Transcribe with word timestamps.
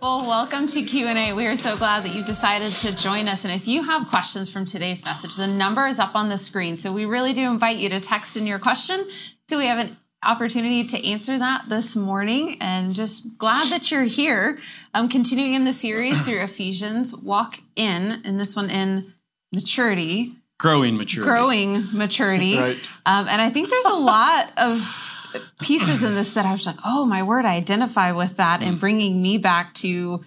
Well, 0.00 0.20
welcome 0.28 0.68
to 0.68 0.82
Q&A. 0.82 1.32
We 1.32 1.46
are 1.46 1.56
so 1.56 1.76
glad 1.76 2.04
that 2.04 2.14
you 2.14 2.22
decided 2.22 2.72
to 2.76 2.94
join 2.94 3.26
us. 3.26 3.44
And 3.44 3.52
if 3.52 3.66
you 3.66 3.82
have 3.82 4.06
questions 4.08 4.48
from 4.48 4.64
today's 4.64 5.04
message, 5.04 5.34
the 5.34 5.48
number 5.48 5.88
is 5.88 5.98
up 5.98 6.14
on 6.14 6.28
the 6.28 6.38
screen. 6.38 6.76
So 6.76 6.92
we 6.92 7.04
really 7.04 7.32
do 7.32 7.50
invite 7.50 7.78
you 7.78 7.88
to 7.88 7.98
text 7.98 8.36
in 8.36 8.46
your 8.46 8.60
question. 8.60 9.04
So 9.48 9.58
we 9.58 9.66
have 9.66 9.80
an 9.80 9.96
opportunity 10.22 10.84
to 10.84 11.04
answer 11.04 11.36
that 11.36 11.64
this 11.68 11.96
morning 11.96 12.58
and 12.60 12.94
just 12.94 13.38
glad 13.38 13.72
that 13.72 13.90
you're 13.90 14.04
here. 14.04 14.60
I'm 14.94 15.08
continuing 15.08 15.54
in 15.54 15.64
the 15.64 15.72
series 15.72 16.16
through 16.20 16.42
Ephesians, 16.42 17.16
walk 17.16 17.58
in, 17.74 18.22
and 18.24 18.38
this 18.38 18.54
one 18.54 18.70
in 18.70 19.14
maturity. 19.52 20.34
Growing 20.58 20.96
maturity. 20.96 21.28
Growing 21.28 21.84
maturity. 21.92 22.56
right. 22.60 22.92
Um, 23.04 23.26
and 23.26 23.42
I 23.42 23.50
think 23.50 23.68
there's 23.68 23.86
a 23.86 23.94
lot 23.94 24.52
of 24.58 25.07
pieces 25.60 26.02
in 26.02 26.14
this 26.14 26.34
that 26.34 26.46
I 26.46 26.52
was 26.52 26.66
like, 26.66 26.78
oh, 26.84 27.04
my 27.06 27.22
word, 27.22 27.44
I 27.44 27.56
identify 27.56 28.12
with 28.12 28.36
that 28.36 28.62
and 28.62 28.78
bringing 28.78 29.20
me 29.20 29.38
back 29.38 29.74
to 29.74 30.24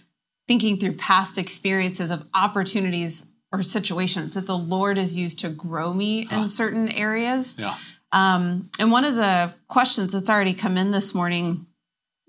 thinking 0.48 0.78
through 0.78 0.94
past 0.94 1.38
experiences 1.38 2.12
of 2.12 2.28
opportunities 2.34 3.32
or 3.52 3.64
situations 3.64 4.34
that 4.34 4.48
the 4.48 4.58
Lord 4.58 4.98
has 4.98 5.18
used 5.18 5.40
to 5.40 5.50
grow 5.50 5.94
me 5.94 6.28
in 6.32 6.48
certain 6.48 6.92
areas. 6.92 7.58
Yeah. 7.60 7.76
Um, 8.12 8.70
and 8.80 8.92
one 8.92 9.06
of 9.06 9.16
the 9.16 9.54
questions 9.68 10.12
that's 10.12 10.30
already 10.30 10.54
come 10.54 10.78
in 10.78 10.92
this 10.92 11.14
morning 11.14 11.68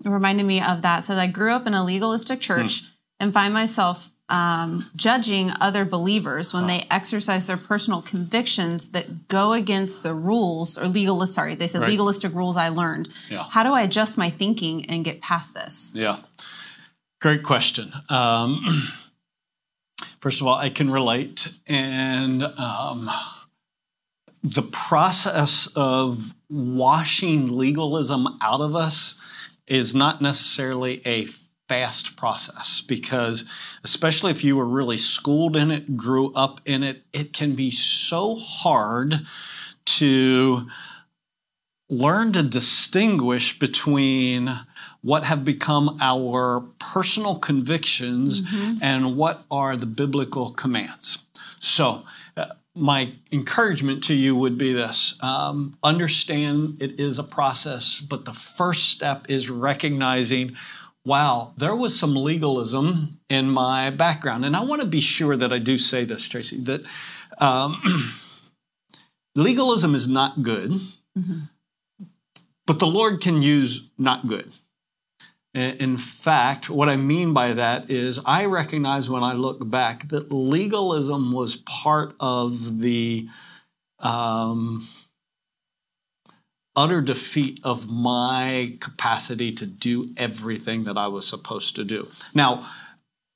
reminded 0.03 0.45
me 0.45 0.61
of 0.61 0.81
that. 0.83 1.03
So 1.03 1.15
I 1.15 1.27
grew 1.27 1.51
up 1.51 1.67
in 1.67 1.73
a 1.73 1.83
legalistic 1.83 2.39
church 2.39 2.83
and 3.19 3.33
find 3.33 3.53
myself 3.53 4.11
um, 4.33 4.81
judging 4.95 5.51
other 5.61 5.85
believers 5.85 6.55
when 6.55 6.65
they 6.65 6.85
exercise 6.89 7.45
their 7.45 7.57
personal 7.57 8.01
convictions 8.01 8.89
that 8.89 9.27
go 9.27 9.53
against 9.53 10.01
the 10.01 10.15
rules 10.15 10.75
or 10.75 10.87
legalist. 10.87 11.35
Sorry, 11.35 11.53
they 11.53 11.67
said 11.67 11.81
Right. 11.81 11.91
legalistic 11.91 12.33
rules 12.33 12.57
I 12.57 12.69
learned. 12.69 13.09
Yeah. 13.29 13.45
How 13.51 13.61
do 13.61 13.73
I 13.73 13.83
adjust 13.83 14.17
my 14.17 14.31
thinking 14.31 14.89
and 14.89 15.05
get 15.05 15.21
past 15.21 15.53
this? 15.53 15.91
Yeah. 15.95 16.17
Great 17.21 17.43
question. 17.43 17.93
Um, 18.09 18.87
first 20.19 20.41
of 20.41 20.47
all, 20.47 20.55
I 20.55 20.69
can 20.69 20.89
relate. 20.89 21.49
And 21.67 22.41
um, 22.41 23.11
the 24.41 24.63
process 24.63 25.67
of 25.75 26.33
washing 26.49 27.55
legalism 27.55 28.27
out 28.41 28.61
of 28.61 28.75
us 28.75 29.13
is 29.67 29.93
not 29.93 30.21
necessarily 30.21 31.03
a 31.05 31.27
fast 31.73 32.15
process 32.15 32.81
because, 32.81 33.45
especially 33.83 34.29
if 34.29 34.43
you 34.43 34.55
were 34.55 34.65
really 34.65 34.95
schooled 34.95 35.55
in 35.55 35.71
it, 35.71 35.97
grew 35.97 36.31
up 36.33 36.61
in 36.65 36.83
it, 36.83 37.01
it 37.11 37.33
can 37.33 37.55
be 37.55 37.71
so 37.71 38.35
hard 38.35 39.21
to 39.83 40.67
learn 41.89 42.31
to 42.31 42.43
distinguish 42.43 43.57
between 43.57 44.59
what 45.01 45.23
have 45.23 45.43
become 45.43 45.97
our 45.99 46.61
personal 46.77 47.39
convictions 47.39 48.43
and 48.81 49.17
what 49.17 49.43
are 49.49 49.75
the 49.75 49.87
biblical 49.87 50.51
commands. 50.51 51.17
So, 51.59 52.03
uh, 52.37 52.45
my 52.75 53.13
encouragement 53.31 54.03
to 54.03 54.13
you 54.13 54.35
would 54.35 54.59
be 54.59 54.73
this 54.73 55.17
um, 55.23 55.75
understand 55.83 56.77
it 56.79 56.99
is 56.99 57.17
a 57.17 57.23
process, 57.23 57.99
but 57.99 58.25
the 58.25 58.33
first 58.33 58.89
step 58.89 59.25
is 59.27 59.49
recognizing. 59.49 60.55
Wow, 61.05 61.53
there 61.57 61.75
was 61.75 61.99
some 61.99 62.15
legalism 62.15 63.19
in 63.29 63.49
my 63.49 63.89
background. 63.89 64.45
And 64.45 64.55
I 64.55 64.63
want 64.63 64.81
to 64.81 64.87
be 64.87 65.01
sure 65.01 65.35
that 65.35 65.51
I 65.51 65.59
do 65.59 65.77
say 65.77 66.05
this, 66.05 66.27
Tracy, 66.29 66.57
that 66.61 66.81
um, 67.39 68.13
legalism 69.35 69.95
is 69.95 70.07
not 70.07 70.43
good. 70.43 70.79
But 72.65 72.79
the 72.79 72.87
Lord 72.87 73.19
can 73.21 73.41
use 73.41 73.89
not 73.97 74.27
good. 74.27 74.53
In 75.53 75.75
in 75.77 75.97
fact, 75.97 76.69
what 76.69 76.89
I 76.89 76.95
mean 76.95 77.33
by 77.33 77.53
that 77.53 77.89
is 77.89 78.19
I 78.25 78.45
recognize 78.45 79.09
when 79.09 79.23
I 79.23 79.33
look 79.33 79.69
back 79.69 80.07
that 80.09 80.31
legalism 80.31 81.31
was 81.33 81.57
part 81.57 82.15
of 82.19 82.79
the 82.79 83.27
um, 83.99 84.87
utter 86.75 87.01
defeat 87.01 87.59
of 87.63 87.89
my 87.89 88.75
capacity 88.79 89.51
to 89.53 89.65
do 89.65 90.09
everything 90.17 90.85
that 90.85 90.97
I 90.97 91.07
was 91.07 91.27
supposed 91.27 91.75
to 91.75 91.83
do. 91.83 92.07
Now, 92.33 92.67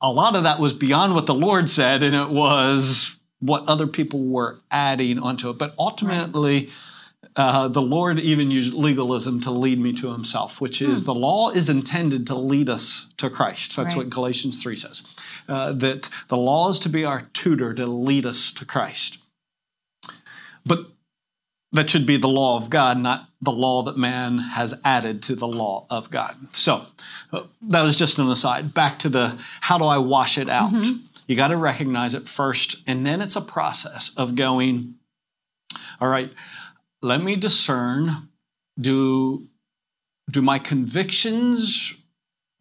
a 0.01 0.11
lot 0.11 0.35
of 0.35 0.43
that 0.43 0.59
was 0.59 0.73
beyond 0.73 1.13
what 1.15 1.25
the 1.25 1.33
Lord 1.35 1.69
said, 1.69 2.03
and 2.03 2.15
it 2.15 2.29
was 2.29 3.17
what 3.39 3.67
other 3.67 3.87
people 3.87 4.23
were 4.23 4.59
adding 4.71 5.19
onto 5.19 5.49
it. 5.49 5.57
But 5.57 5.75
ultimately, 5.77 6.69
uh, 7.35 7.67
the 7.67 7.81
Lord 7.81 8.19
even 8.19 8.49
used 8.49 8.73
legalism 8.73 9.39
to 9.41 9.51
lead 9.51 9.79
me 9.79 9.93
to 9.93 10.11
Himself, 10.11 10.59
which 10.59 10.81
is 10.81 11.03
the 11.03 11.13
law 11.13 11.49
is 11.51 11.69
intended 11.69 12.25
to 12.27 12.35
lead 12.35 12.69
us 12.69 13.11
to 13.17 13.29
Christ. 13.29 13.75
That's 13.75 13.89
Right. 13.89 13.97
what 14.05 14.09
Galatians 14.09 14.61
3 14.61 14.75
says. 14.75 15.03
Uh, 15.47 15.71
that 15.73 16.09
the 16.27 16.37
law 16.37 16.69
is 16.69 16.79
to 16.79 16.89
be 16.89 17.05
our 17.05 17.29
tutor 17.33 17.73
to 17.75 17.85
lead 17.85 18.25
us 18.25 18.51
to 18.53 18.65
Christ. 18.65 19.19
But 20.65 20.87
that 21.71 21.89
should 21.89 22.05
be 22.05 22.17
the 22.17 22.27
law 22.27 22.57
of 22.57 22.69
God, 22.69 22.97
not 22.97 23.26
the 23.41 23.51
law 23.51 23.83
that 23.83 23.97
man 23.97 24.39
has 24.39 24.79
added 24.83 25.21
to 25.23 25.35
the 25.35 25.47
law 25.47 25.85
of 25.89 26.09
God. 26.09 26.35
So 26.53 26.85
uh, 27.31 27.43
that 27.61 27.83
was 27.83 27.97
just 27.97 28.17
an 28.19 28.27
aside. 28.29 28.73
Back 28.73 28.99
to 28.99 29.09
the 29.09 29.37
how 29.61 29.77
do 29.77 29.85
I 29.85 29.97
wash 29.99 30.37
it 30.37 30.49
out? 30.49 30.71
You 31.27 31.35
got 31.35 31.49
to 31.49 31.57
recognize 31.57 32.13
it 32.13 32.27
first, 32.27 32.77
and 32.87 33.05
then 33.05 33.21
it's 33.21 33.35
a 33.35 33.41
process 33.41 34.15
of 34.15 34.35
going, 34.35 34.95
all 35.99 36.07
right, 36.07 36.31
let 37.01 37.21
me 37.21 37.35
discern 37.35 38.29
do 38.79 39.47
do 40.29 40.41
my 40.41 40.59
convictions 40.59 41.97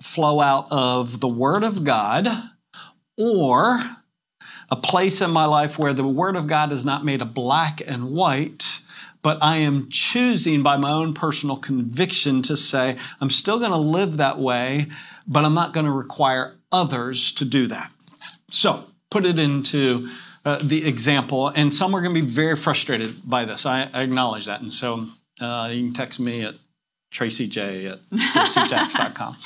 flow 0.00 0.41
out 0.41 0.66
of 0.70 1.20
the 1.20 1.28
word 1.28 1.64
of 1.64 1.84
God 1.84 2.28
or 3.19 3.81
a 4.70 4.76
place 4.76 5.20
in 5.20 5.31
my 5.31 5.44
life 5.44 5.78
where 5.78 5.93
the 5.93 6.06
word 6.06 6.37
of 6.37 6.47
God 6.47 6.72
is 6.72 6.84
not 6.84 7.04
made 7.04 7.22
a 7.22 7.26
black 7.26 7.81
and 7.87 8.10
white 8.10 8.66
but 9.26 9.38
I 9.42 9.56
am 9.59 9.88
choosing 9.91 10.62
by 10.62 10.76
my 10.76 10.92
own 10.92 11.12
personal 11.12 11.56
conviction 11.56 12.42
to 12.42 12.56
say 12.56 12.97
I'm 13.20 13.31
still 13.31 13.59
going 13.59 13.72
to 13.72 13.76
live 13.98 14.16
that 14.19 14.38
way 14.38 14.87
but 15.26 15.44
I'm 15.44 15.54
not 15.54 15.72
going 15.72 15.87
to 15.87 15.92
require 15.92 16.56
others 16.70 17.32
to 17.32 17.44
do 17.44 17.66
that 17.66 17.91
so 18.50 18.84
put 19.10 19.25
it 19.25 19.38
into 19.38 20.09
uh, 20.47 20.60
the 20.62 20.87
example, 20.87 21.48
and 21.48 21.75
some 21.75 21.92
are 21.92 22.00
going 22.00 22.14
to 22.14 22.22
be 22.22 22.26
very 22.26 22.54
frustrated 22.54 23.28
by 23.28 23.44
this. 23.44 23.66
I, 23.66 23.88
I 23.92 24.03
acknowledge 24.03 24.47
that. 24.47 24.60
And 24.60 24.72
so 24.72 25.09
uh, 25.41 25.70
you 25.72 25.87
can 25.87 25.93
text 25.93 26.20
me 26.20 26.44
at 26.44 26.54
tracyj 27.12 27.91
at 27.91 27.98
cfcjacks.com. 28.10 29.37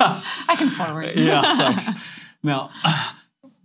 I 0.48 0.56
can 0.58 0.68
forward. 0.68 1.12
yeah, 1.14 1.42
thanks. 1.42 1.90
Now, 2.42 2.70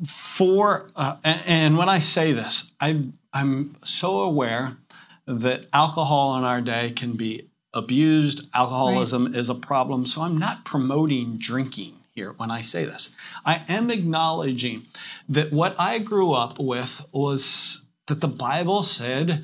for, 0.06 0.92
uh, 0.96 1.18
and, 1.24 1.42
and 1.48 1.78
when 1.80 1.90
I 1.90 1.98
say 1.98 2.32
this, 2.32 2.72
I, 2.80 3.08
I'm 3.34 3.76
so 3.84 4.22
aware 4.22 4.78
that 5.26 5.68
alcohol 5.74 6.38
in 6.38 6.44
our 6.44 6.62
day 6.62 6.92
can 6.92 7.14
be 7.14 7.50
abused. 7.74 8.50
Alcoholism 8.54 9.34
is 9.34 9.50
a 9.50 9.56
problem. 9.56 10.06
So 10.06 10.22
I'm 10.22 10.38
not 10.38 10.66
promoting 10.66 11.38
drinking 11.38 11.94
here 12.14 12.34
when 12.34 12.52
I 12.52 12.62
say 12.62 12.86
this. 12.86 13.16
I 13.46 13.64
am 13.68 13.90
acknowledging 13.90 14.84
that 15.28 15.52
what 15.52 15.76
I 15.80 16.00
grew 16.00 16.32
up 16.32 16.60
with 16.60 17.06
was 17.12 17.86
that 18.08 18.22
the 18.22 18.28
Bible 18.28 18.84
said 18.84 19.44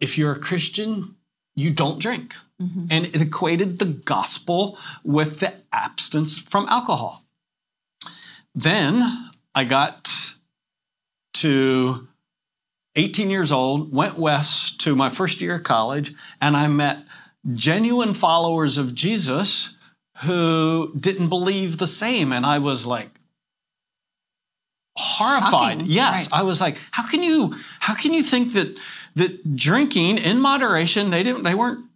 if 0.00 0.18
you're 0.18 0.32
a 0.32 0.38
Christian, 0.38 1.16
you 1.56 1.70
don't 1.70 2.00
drink. 2.00 2.34
Mm-hmm. 2.60 2.86
And 2.90 3.06
it 3.06 3.20
equated 3.20 3.78
the 3.78 3.86
gospel 3.86 4.78
with 5.02 5.40
the 5.40 5.54
abstinence 5.72 6.38
from 6.38 6.68
alcohol. 6.68 7.24
Then 8.54 9.30
I 9.54 9.64
got 9.64 10.36
to 11.34 12.06
18 12.96 13.30
years 13.30 13.50
old, 13.50 13.92
went 13.92 14.18
west 14.18 14.80
to 14.82 14.94
my 14.94 15.10
first 15.10 15.40
year 15.40 15.56
of 15.56 15.64
college, 15.64 16.12
and 16.40 16.56
I 16.56 16.68
met 16.68 16.98
genuine 17.52 18.14
followers 18.14 18.78
of 18.78 18.94
Jesus 18.94 19.76
who 20.18 20.92
didn't 20.98 21.28
believe 21.28 21.78
the 21.78 21.86
same. 21.86 22.32
And 22.32 22.46
I 22.46 22.58
was 22.58 22.86
like, 22.86 23.10
horrified. 24.96 25.50
Shocking, 25.50 25.86
Yes, 25.86 26.30
right. 26.30 26.40
I 26.40 26.42
was 26.44 26.60
like, 26.60 26.78
how 26.92 27.06
can 27.06 27.22
you 27.22 27.54
how 27.80 27.94
can 27.94 28.12
you 28.12 28.22
think 28.22 28.52
that 28.52 28.76
that 29.16 29.56
drinking 29.56 30.18
in 30.18 30.40
moderation, 30.40 31.10
they 31.10 31.22
didn't 31.22 31.42
they 31.42 31.54
weren't 31.54 31.86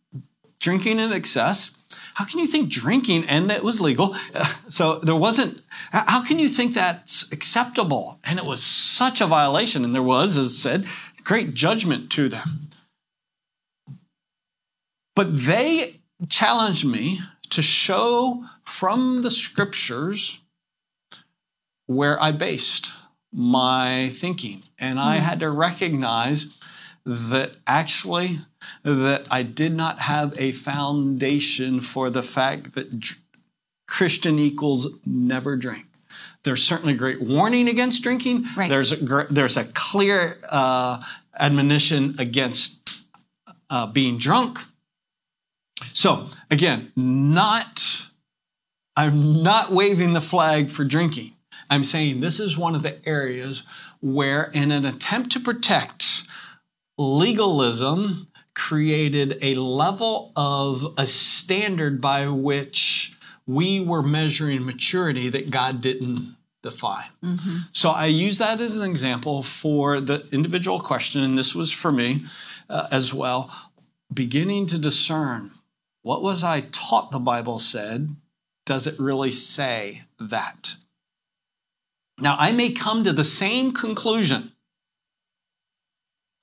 drinking 0.61 0.99
in 0.99 1.12
excess. 1.12 1.77
How 2.14 2.25
can 2.25 2.40
you 2.40 2.46
think 2.46 2.70
drinking 2.70 3.25
and 3.25 3.50
that 3.50 3.62
was 3.62 3.81
legal? 3.81 4.14
So 4.69 4.99
there 4.99 5.16
wasn't. 5.16 5.62
How 5.93 6.22
can 6.22 6.38
you 6.38 6.50
think 6.50 6.75
that's 6.75 7.32
acceptable? 7.32 8.20
And 8.22 8.38
it 8.38 8.44
was 8.44 8.62
such 8.62 9.22
a 9.22 9.26
violation, 9.26 9.82
and 9.82 9.94
there 9.94 10.02
was, 10.02 10.37
as 10.37 10.49
I 10.49 10.70
said, 10.70 10.87
great 11.25 11.55
judgment 11.55 12.10
to 12.12 12.28
them. 12.28 12.69
But 15.16 15.34
they 15.38 16.00
challenged 16.28 16.84
me 16.84 17.20
to 17.50 17.62
show 17.62 18.44
from 18.62 19.22
the 19.22 19.31
scriptures 19.31 20.40
where 21.87 22.22
I 22.22 22.31
based 22.31 22.93
my 23.32 24.10
thinking. 24.12 24.62
And 24.78 25.00
I 25.00 25.19
hmm. 25.19 25.25
had 25.25 25.40
to 25.40 25.50
recognize 25.50 26.56
that 27.05 27.52
actually 27.66 28.40
that 28.82 29.26
I 29.31 29.43
did 29.43 29.75
not 29.75 30.00
have 30.00 30.38
a 30.38 30.52
foundation 30.52 31.81
for 31.81 32.10
the 32.10 32.22
fact 32.22 32.75
that 32.75 33.14
Christian 33.87 34.38
equals 34.38 34.99
never 35.06 35.56
drink. 35.56 35.87
There's 36.44 36.62
certainly 36.62 36.94
great 36.94 37.20
warning 37.20 37.69
against 37.69 38.02
drinking. 38.02 38.46
Right. 38.56 38.70
There's 38.70 38.93
a 38.93 39.26
there's 39.31 39.56
a 39.56 39.64
clear 39.64 40.38
uh, 40.49 41.02
admonition 41.38 42.14
against 42.19 43.06
uh, 43.69 43.87
being 43.87 44.19
drunk. 44.19 44.60
So 45.93 46.28
again, 46.50 46.93
not 46.96 48.08
I'm 48.96 49.44
not 49.44 49.70
waving 49.70 50.12
the 50.12 50.20
flag 50.20 50.70
for 50.70 50.84
drinking. 50.84 51.34
I'm 51.70 51.84
saying 51.84 52.20
this 52.20 52.40
is 52.40 52.58
one 52.58 52.75
of 52.75 52.82
the 52.82 52.99
areas 53.06 53.62
where, 54.00 54.50
in 54.52 54.72
an 54.72 54.84
attempt 54.84 55.31
to 55.32 55.40
protect 55.40 56.22
legalism, 56.96 58.28
created 58.58 59.38
a 59.40 59.55
level 59.55 60.32
of 60.34 60.84
a 60.99 61.06
standard 61.06 62.00
by 62.00 62.26
which 62.26 63.16
we 63.46 63.78
were 63.81 64.02
measuring 64.02 64.66
maturity 64.66 65.28
that 65.28 65.49
God 65.49 65.81
didn't 65.81 66.34
define. 66.60 67.08
Mm-hmm. 67.25 67.56
So 67.72 67.90
I 67.90 68.06
use 68.06 68.38
that 68.38 68.60
as 68.60 68.76
an 68.76 68.90
example 68.90 69.44
for 69.44 70.00
the 70.00 70.26
individual 70.32 70.81
question, 70.81 71.22
and 71.22 71.38
this 71.38 71.55
was 71.55 71.72
for 71.72 71.93
me 71.93 72.25
uh, 72.69 72.88
as 72.90 73.14
well. 73.14 73.50
Beginning 74.12 74.66
to 74.66 74.78
discern 74.78 75.52
what 76.02 76.22
was 76.22 76.43
I 76.43 76.62
taught 76.72 77.12
the 77.12 77.20
Bible 77.20 77.60
said? 77.60 78.16
Does 78.66 78.87
it 78.87 78.99
really 78.99 79.31
say 79.31 80.02
that? 80.19 80.76
Now, 82.20 82.37
I 82.38 82.50
may 82.50 82.72
come 82.72 83.05
to 83.05 83.12
the 83.12 83.25
same 83.25 83.72
conclusion. 83.72 84.52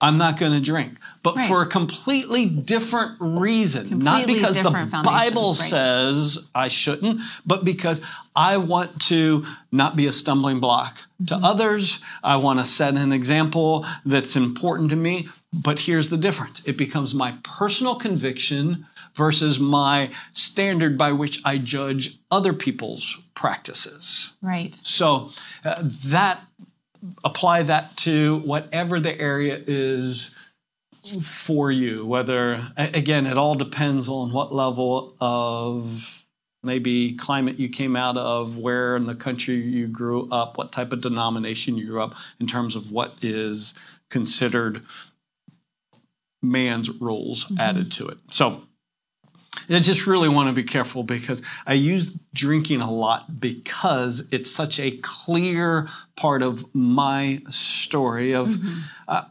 I'm 0.02 0.18
not 0.18 0.38
going 0.38 0.52
to 0.52 0.60
drink, 0.60 0.98
but 1.24 1.38
right. 1.38 1.48
for 1.48 1.62
a 1.62 1.66
completely 1.66 2.48
different 2.48 3.16
reason. 3.20 3.88
Completely 3.88 4.06
not 4.06 4.28
because 4.28 4.62
the 4.62 5.02
Bible 5.04 5.50
right. 5.50 5.56
says 5.56 6.50
I 6.54 6.68
shouldn't, 6.68 7.22
but 7.46 7.64
because 7.64 8.02
I 8.36 8.58
want 8.58 9.02
to 9.04 9.46
not 9.72 9.96
be 9.96 10.06
a 10.06 10.12
stumbling 10.12 10.60
block 10.60 10.96
mm-hmm. 10.96 11.26
to 11.26 11.36
others. 11.38 12.02
I 12.24 12.36
want 12.36 12.60
to 12.60 12.66
set 12.66 12.98
an 12.98 13.14
example 13.14 13.86
that's 14.06 14.36
important 14.36 14.90
to 14.90 14.98
me. 14.98 15.30
But 15.54 15.80
here's 15.80 16.10
the 16.10 16.18
difference 16.18 16.66
it 16.68 16.78
becomes 16.78 17.14
my 17.14 17.36
personal 17.44 17.96
conviction 17.96 18.86
versus 19.14 19.60
my 19.60 20.12
standard 20.34 20.98
by 20.98 21.14
which 21.14 21.42
I 21.46 21.58
judge 21.58 22.18
other 22.30 22.52
people's 22.52 23.22
practices. 23.34 24.34
Right. 24.42 24.76
So 24.84 25.32
uh, 25.64 25.82
that 25.82 26.42
apply 27.24 27.64
that 27.64 27.96
to 27.98 28.38
whatever 28.40 29.00
the 29.00 29.20
area 29.20 29.62
is 29.68 30.36
for 31.22 31.72
you 31.72 32.06
whether 32.06 32.72
again 32.78 33.28
it 33.28 33.38
all 33.38 33.54
depends 33.54 34.10
on 34.10 34.32
what 34.32 34.54
level 34.54 35.14
of 35.22 36.26
maybe 36.64 37.14
climate 37.16 37.60
you 37.60 37.70
came 37.70 37.96
out 37.96 38.18
of 38.18 38.58
where 38.58 38.96
in 38.96 39.06
the 39.06 39.14
country 39.14 39.56
you 39.56 39.88
grew 39.88 40.28
up 40.32 40.58
what 40.58 40.72
type 40.72 40.92
of 40.92 41.02
denomination 41.02 41.78
you 41.78 41.86
grew 41.86 42.02
up 42.02 42.16
in 42.40 42.48
terms 42.48 42.76
of 42.76 42.92
what 42.92 43.14
is 43.22 43.76
considered 44.10 44.82
man's 46.42 46.90
rules 47.00 47.46
mm-hmm. 47.46 47.60
added 47.60 47.92
to 47.92 48.08
it 48.08 48.18
so 48.32 48.64
I 49.70 49.80
just 49.80 50.08
really 50.08 50.30
want 50.30 50.50
to 50.50 50.54
be 50.54 50.64
careful 50.64 51.04
because 51.04 51.42
I 51.66 51.74
use 51.74 52.18
drinking 52.34 52.82
a 52.82 52.92
lot 52.92 53.40
because 53.40 54.28
it's 54.32 54.52
such 54.52 54.80
a 54.80 54.92
clear 54.92 55.88
part 56.16 56.42
of 56.42 56.74
my 56.74 57.42
story 57.50 58.34
of 58.34 58.50
mm-hmm. 58.50 58.80
uh, 59.08 59.26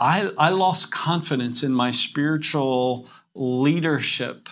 I, 0.00 0.32
I 0.36 0.50
lost 0.50 0.90
confidence 0.90 1.62
in 1.62 1.72
my 1.72 1.90
spiritual 1.90 3.08
leadership 3.34 4.48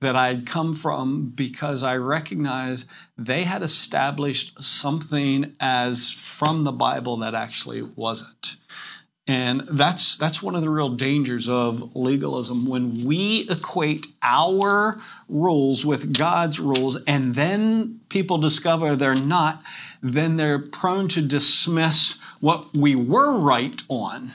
that 0.00 0.16
I'd 0.16 0.46
come 0.46 0.74
from 0.74 1.30
because 1.30 1.82
I 1.82 1.96
recognized 1.96 2.88
they 3.16 3.44
had 3.44 3.62
established 3.62 4.62
something 4.62 5.54
as 5.58 6.12
from 6.12 6.64
the 6.64 6.72
Bible 6.72 7.16
that 7.18 7.34
actually 7.34 7.82
wasn't. 7.82 8.35
And 9.28 9.62
that's 9.62 10.16
that's 10.16 10.40
one 10.40 10.54
of 10.54 10.62
the 10.62 10.70
real 10.70 10.90
dangers 10.90 11.48
of 11.48 11.96
legalism 11.96 12.64
when 12.64 13.04
we 13.04 13.44
equate 13.50 14.06
our 14.22 15.00
rules 15.28 15.84
with 15.84 16.16
God's 16.16 16.60
rules 16.60 17.02
and 17.04 17.34
then 17.34 18.00
people 18.08 18.38
discover 18.38 18.94
they're 18.94 19.16
not, 19.16 19.64
then 20.00 20.36
they're 20.36 20.60
prone 20.60 21.08
to 21.08 21.22
dismiss 21.22 22.20
what 22.40 22.72
we 22.72 22.94
were 22.94 23.40
right 23.40 23.82
on 23.88 24.30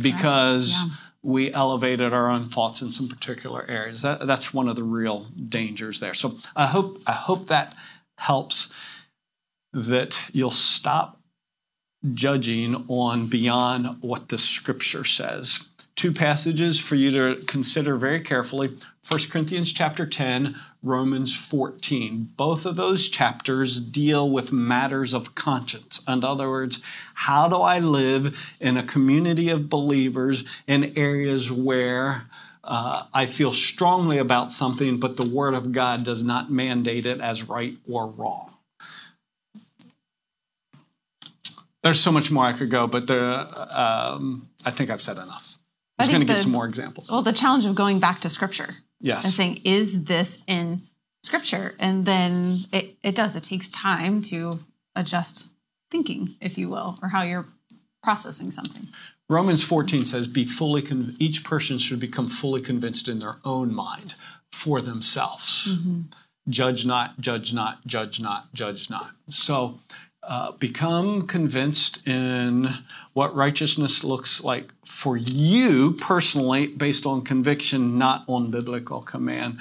because 0.00 0.74
yeah. 0.76 0.94
we 1.22 1.52
elevated 1.52 2.12
our 2.12 2.28
own 2.28 2.48
thoughts 2.48 2.82
in 2.82 2.90
some 2.90 3.08
particular 3.08 3.64
areas. 3.68 4.02
That, 4.02 4.26
that's 4.26 4.52
one 4.52 4.68
of 4.68 4.74
the 4.74 4.82
real 4.82 5.26
dangers 5.48 6.00
there. 6.00 6.14
So 6.14 6.38
I 6.56 6.66
hope 6.66 7.00
I 7.06 7.12
hope 7.12 7.46
that 7.46 7.76
helps 8.16 9.06
that 9.72 10.30
you'll 10.32 10.50
stop 10.50 11.17
judging 12.14 12.84
on 12.88 13.26
beyond 13.26 14.00
what 14.00 14.28
the 14.28 14.38
scripture 14.38 15.04
says. 15.04 15.68
Two 15.96 16.12
passages 16.12 16.78
for 16.78 16.94
you 16.94 17.10
to 17.10 17.42
consider 17.46 17.96
very 17.96 18.20
carefully 18.20 18.70
1 19.08 19.20
Corinthians 19.30 19.72
chapter 19.72 20.04
10, 20.04 20.54
Romans 20.82 21.34
14. 21.34 22.28
Both 22.36 22.66
of 22.66 22.76
those 22.76 23.08
chapters 23.08 23.80
deal 23.80 24.28
with 24.28 24.52
matters 24.52 25.14
of 25.14 25.34
conscience. 25.34 26.04
In 26.06 26.22
other 26.24 26.50
words, 26.50 26.84
how 27.14 27.48
do 27.48 27.56
I 27.56 27.78
live 27.78 28.56
in 28.60 28.76
a 28.76 28.82
community 28.82 29.48
of 29.48 29.70
believers 29.70 30.44
in 30.66 30.92
areas 30.96 31.50
where 31.50 32.26
uh, 32.62 33.04
I 33.14 33.24
feel 33.24 33.50
strongly 33.50 34.18
about 34.18 34.52
something, 34.52 35.00
but 35.00 35.16
the 35.16 35.28
Word 35.28 35.54
of 35.54 35.72
God 35.72 36.04
does 36.04 36.22
not 36.22 36.50
mandate 36.50 37.06
it 37.06 37.18
as 37.18 37.48
right 37.48 37.78
or 37.88 38.08
wrong? 38.08 38.57
There's 41.82 42.00
so 42.00 42.10
much 42.10 42.30
more 42.30 42.44
I 42.44 42.52
could 42.52 42.70
go, 42.70 42.86
but 42.86 43.06
the, 43.06 43.48
um, 43.78 44.48
I 44.64 44.70
think 44.70 44.90
I've 44.90 45.02
said 45.02 45.16
enough. 45.16 45.58
I 45.98 46.04
am 46.04 46.10
going 46.10 46.20
to 46.20 46.26
give 46.26 46.38
some 46.38 46.52
more 46.52 46.66
examples. 46.66 47.10
Well, 47.10 47.22
the 47.22 47.32
challenge 47.32 47.66
of 47.66 47.74
going 47.74 47.98
back 47.98 48.20
to 48.20 48.28
scripture. 48.28 48.76
Yes. 49.00 49.24
And 49.24 49.32
saying, 49.32 49.60
is 49.64 50.04
this 50.04 50.42
in 50.46 50.82
scripture? 51.22 51.74
And 51.78 52.04
then 52.04 52.60
it, 52.72 52.96
it 53.02 53.14
does. 53.14 53.36
It 53.36 53.44
takes 53.44 53.68
time 53.68 54.22
to 54.22 54.54
adjust 54.94 55.50
thinking, 55.90 56.34
if 56.40 56.58
you 56.58 56.68
will, 56.68 56.98
or 57.02 57.08
how 57.08 57.22
you're 57.22 57.46
processing 58.02 58.50
something. 58.50 58.88
Romans 59.28 59.62
14 59.62 60.04
says, 60.04 60.26
be 60.26 60.44
fully, 60.44 60.82
con- 60.82 61.14
each 61.18 61.44
person 61.44 61.78
should 61.78 62.00
become 62.00 62.28
fully 62.28 62.60
convinced 62.60 63.08
in 63.08 63.18
their 63.18 63.36
own 63.44 63.74
mind 63.74 64.14
for 64.50 64.80
themselves. 64.80 65.76
Mm-hmm. 65.76 66.00
Judge 66.48 66.86
not, 66.86 67.20
judge 67.20 67.52
not, 67.52 67.86
judge 67.86 68.20
not, 68.20 68.52
judge 68.54 68.88
not. 68.88 69.10
So 69.28 69.80
uh, 70.28 70.52
become 70.52 71.26
convinced 71.26 72.06
in 72.06 72.68
what 73.14 73.34
righteousness 73.34 74.04
looks 74.04 74.44
like 74.44 74.70
for 74.84 75.16
you 75.16 75.96
personally 75.98 76.66
based 76.66 77.06
on 77.06 77.22
conviction, 77.22 77.96
not 77.96 78.24
on 78.28 78.50
biblical 78.50 79.00
command. 79.00 79.56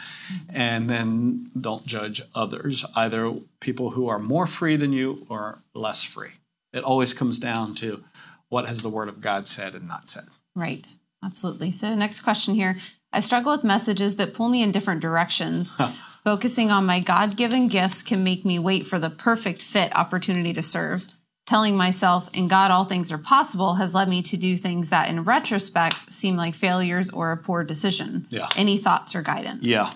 And 0.50 0.90
then 0.90 1.50
don't 1.60 1.86
judge 1.86 2.22
others, 2.36 2.86
either 2.98 3.34
people 3.62 3.92
who 3.92 4.10
are 4.10 4.20
more 4.20 4.46
free 4.46 4.76
than 4.76 4.92
you 4.92 5.26
or 5.30 5.60
less 5.74 6.04
free. 6.04 6.32
It 6.74 6.84
always 6.84 7.14
comes 7.14 7.40
down 7.40 7.74
to 7.76 8.04
what 8.50 8.68
has 8.68 8.82
the 8.82 8.90
Word 8.90 9.08
of 9.08 9.22
God 9.22 9.48
said 9.48 9.74
and 9.74 9.88
not 9.88 10.10
said. 10.10 10.26
Right, 10.54 10.98
absolutely. 11.24 11.72
So, 11.72 11.96
next 11.96 12.22
question 12.22 12.56
here. 12.56 12.76
I 13.14 13.22
struggle 13.22 13.54
with 13.54 13.64
messages 13.64 14.18
that 14.18 14.34
pull 14.34 14.50
me 14.50 14.64
in 14.64 14.74
different 14.74 15.02
directions. 15.02 15.80
Focusing 16.27 16.72
on 16.72 16.86
my 16.86 17.00
God 17.00 17.38
given 17.38 17.69
gifts 17.69 18.01
can 18.01 18.22
make 18.22 18.43
me 18.43 18.60
wait 18.60 18.86
for 18.86 19.00
the 19.00 19.10
perfect 19.10 19.62
fit 19.62 19.96
opportunity 19.96 20.51
to 20.51 20.62
serve. 20.62 21.07
Telling 21.46 21.77
myself, 21.77 22.29
in 22.34 22.50
God, 22.50 22.69
all 22.69 22.84
things 22.84 23.13
are 23.13 23.17
possible, 23.17 23.75
has 23.75 23.93
led 23.93 24.10
me 24.10 24.22
to 24.24 24.36
do 24.36 24.57
things 24.57 24.89
that, 24.89 25.10
in 25.10 25.24
retrospect, 25.24 26.12
seem 26.12 26.36
like 26.36 26.53
failures 26.53 27.10
or 27.10 27.31
a 27.31 27.38
poor 27.38 27.63
decision. 27.63 28.27
Yeah. 28.29 28.50
Any 28.57 28.77
thoughts 28.77 29.15
or 29.15 29.22
guidance? 29.22 29.65
Yeah. 29.65 29.89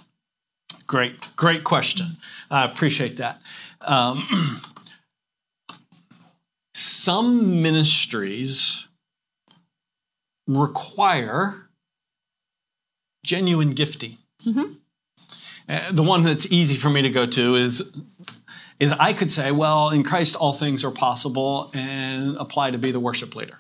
Great, 0.88 1.36
great 1.36 1.66
question. 1.66 2.08
I 2.50 2.64
appreciate 2.64 3.18
that. 3.18 3.42
Um, 3.82 4.62
some 6.74 7.62
ministries 7.62 8.88
require 10.48 11.68
genuine 13.26 13.72
gifting. 13.72 14.18
Mm-hmm. 14.46 14.76
Uh, 15.72 15.90
the 15.90 16.04
one 16.04 16.24
that's 16.24 16.52
easy 16.52 16.76
for 16.76 16.90
me 16.90 17.02
to 17.02 17.10
go 17.10 17.26
to 17.26 17.56
is 17.56 17.94
is 18.78 18.92
I 18.94 19.14
could 19.14 19.32
say, 19.32 19.52
well, 19.52 19.90
in 19.90 20.04
Christ 20.04 20.36
all 20.36 20.54
things 20.54 20.84
are 20.84 20.92
possible 20.92 21.72
and 21.74 22.36
apply 22.38 22.72
to 22.72 22.78
be 22.78 22.92
the 22.92 23.00
worship 23.00 23.36
leader. 23.36 23.60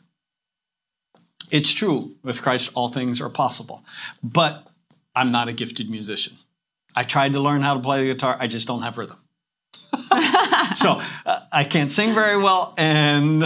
It's 1.51 1.71
true, 1.71 2.15
with 2.23 2.41
Christ 2.41 2.71
all 2.73 2.89
things 2.89 3.21
are 3.21 3.29
possible. 3.29 3.85
But 4.21 4.67
I'm 5.15 5.31
not 5.31 5.47
a 5.47 5.53
gifted 5.53 5.89
musician. 5.89 6.37
I 6.95 7.03
tried 7.03 7.33
to 7.33 7.39
learn 7.39 7.61
how 7.61 7.75
to 7.75 7.79
play 7.79 8.01
the 8.01 8.13
guitar, 8.13 8.35
I 8.39 8.47
just 8.47 8.67
don't 8.67 8.81
have 8.81 8.97
rhythm. 8.97 9.17
so 10.73 10.99
uh, 11.25 11.45
I 11.51 11.65
can't 11.69 11.91
sing 11.91 12.13
very 12.13 12.37
well 12.37 12.73
and 12.77 13.45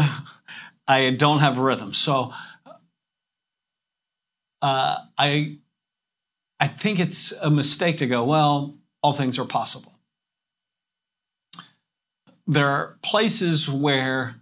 I 0.87 1.11
don't 1.11 1.39
have 1.39 1.59
rhythm. 1.59 1.93
So 1.93 2.33
uh, 4.61 4.97
I 5.17 5.57
I 6.59 6.67
think 6.67 6.99
it's 6.99 7.31
a 7.33 7.49
mistake 7.49 7.97
to 7.97 8.07
go, 8.07 8.23
well, 8.23 8.75
all 9.03 9.13
things 9.13 9.37
are 9.37 9.45
possible. 9.45 9.91
there 12.47 12.67
are 12.67 12.97
places 13.01 13.69
where 13.69 14.35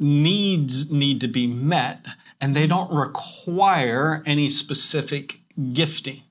needs 0.00 0.90
need 0.90 1.20
to 1.20 1.28
be 1.28 1.46
met 1.46 2.04
and 2.40 2.54
they 2.54 2.66
don't 2.66 2.92
require 2.92 4.22
any 4.26 4.48
specific 4.48 5.40
gifting. 5.72 6.22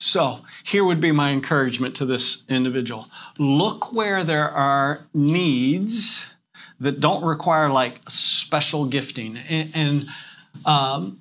So, 0.00 0.44
here 0.62 0.84
would 0.84 1.00
be 1.00 1.10
my 1.10 1.32
encouragement 1.32 1.96
to 1.96 2.06
this 2.06 2.44
individual. 2.48 3.08
Look 3.36 3.92
where 3.92 4.22
there 4.22 4.48
are 4.48 5.08
needs 5.12 6.32
that 6.78 7.00
don't 7.00 7.24
require 7.24 7.68
like 7.68 7.98
special 8.08 8.86
gifting. 8.86 9.36
And, 9.36 9.70
and 9.74 10.06
um, 10.64 11.20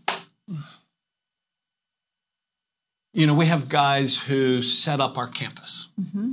you 3.17 3.25
know, 3.27 3.33
we 3.33 3.47
have 3.47 3.67
guys 3.67 4.23
who 4.25 4.61
set 4.61 4.99
up 4.99 5.17
our 5.17 5.27
campus. 5.27 5.87
Mm-hmm. 5.99 6.31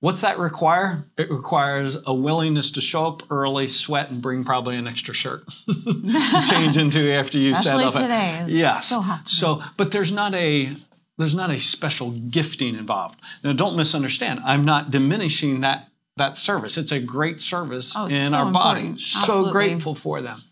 What's 0.00 0.20
that 0.20 0.38
require? 0.38 1.06
It 1.16 1.30
requires 1.30 1.96
a 2.06 2.12
willingness 2.14 2.70
to 2.72 2.82
show 2.82 3.06
up 3.06 3.22
early, 3.30 3.66
sweat, 3.66 4.10
and 4.10 4.20
bring 4.20 4.44
probably 4.44 4.76
an 4.76 4.86
extra 4.86 5.14
shirt 5.14 5.46
to 5.66 6.42
change 6.50 6.76
into 6.76 7.10
after 7.10 7.38
you 7.38 7.54
set 7.54 7.76
up. 7.80 7.94
today. 7.94 8.40
It's 8.42 8.52
yes. 8.54 8.84
So 8.86 9.00
hot. 9.00 9.26
So, 9.26 9.62
but 9.78 9.92
there's 9.92 10.12
not 10.12 10.34
a 10.34 10.76
there's 11.16 11.34
not 11.34 11.48
a 11.48 11.58
special 11.58 12.10
gifting 12.10 12.74
involved. 12.74 13.18
Now, 13.42 13.54
don't 13.54 13.76
misunderstand. 13.76 14.40
I'm 14.44 14.66
not 14.66 14.90
diminishing 14.90 15.60
that 15.62 15.88
that 16.18 16.36
service. 16.36 16.76
It's 16.76 16.92
a 16.92 17.00
great 17.00 17.40
service 17.40 17.94
Oh, 17.96 18.04
in 18.06 18.30
so 18.30 18.36
our 18.36 18.52
body. 18.52 18.80
important. 18.80 19.00
So 19.00 19.50
grateful 19.50 19.94
for 19.94 20.20
them. 20.20 20.42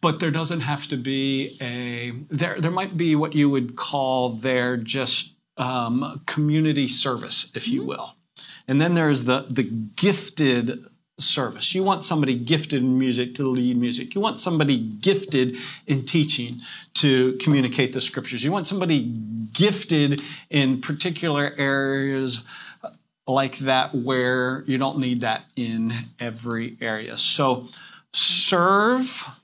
But 0.00 0.20
there 0.20 0.30
doesn't 0.30 0.60
have 0.60 0.86
to 0.88 0.96
be 0.96 1.56
a 1.60 2.12
there. 2.30 2.60
There 2.60 2.70
might 2.70 2.96
be 2.96 3.14
what 3.16 3.34
you 3.34 3.48
would 3.50 3.74
call 3.76 4.30
there 4.30 4.76
just 4.76 5.36
um, 5.56 6.22
community 6.26 6.88
service, 6.88 7.50
if 7.54 7.64
Mm-hmm. 7.64 7.74
you 7.74 7.84
will. 7.84 8.14
And 8.68 8.80
then 8.80 8.94
there's 8.94 9.24
the 9.24 9.46
the 9.48 9.64
gifted 9.96 10.84
service. 11.18 11.74
You 11.74 11.84
want 11.84 12.04
somebody 12.04 12.34
gifted 12.34 12.82
in 12.82 12.98
music 12.98 13.34
to 13.36 13.48
lead 13.48 13.76
music. 13.76 14.14
You 14.14 14.20
want 14.20 14.38
somebody 14.38 14.78
gifted 14.78 15.56
in 15.86 16.04
teaching 16.04 16.60
to 16.94 17.36
communicate 17.40 17.92
the 17.92 18.00
scriptures. 18.00 18.42
You 18.42 18.50
want 18.50 18.66
somebody 18.66 19.02
gifted 19.52 20.20
in 20.50 20.80
particular 20.80 21.54
areas 21.58 22.44
like 23.26 23.58
that 23.58 23.94
where 23.94 24.64
you 24.66 24.78
don't 24.78 24.98
need 24.98 25.20
that 25.20 25.44
in 25.54 25.92
every 26.18 26.76
area. 26.80 27.16
So 27.16 27.68
serve 28.12 29.41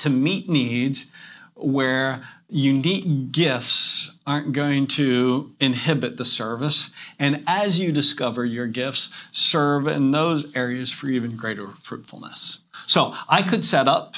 to 0.00 0.10
meet 0.10 0.48
needs 0.48 1.10
where 1.54 2.22
unique 2.48 3.32
gifts 3.32 4.18
aren't 4.26 4.52
going 4.52 4.86
to 4.86 5.54
inhibit 5.60 6.16
the 6.16 6.24
service. 6.24 6.90
And 7.18 7.44
as 7.46 7.78
you 7.78 7.92
discover 7.92 8.44
your 8.44 8.66
gifts, 8.66 9.10
serve 9.30 9.86
in 9.86 10.10
those 10.10 10.54
areas 10.56 10.90
for 10.90 11.08
even 11.08 11.36
greater 11.36 11.68
fruitfulness. 11.68 12.58
So 12.86 13.14
I 13.28 13.42
could 13.42 13.64
set 13.64 13.86
up, 13.86 14.14